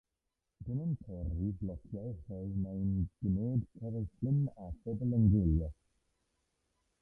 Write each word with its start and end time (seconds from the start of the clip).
Dyn 0.67 0.77
yn 0.85 0.93
torri 1.01 1.49
blociau 1.59 2.09
rhew 2.29 2.47
neu'n 2.61 2.95
gwneud 3.19 3.69
cerflun 3.83 4.41
a 4.65 4.71
phobl 4.81 5.15
yn 5.19 5.29
gwylio. 5.35 5.69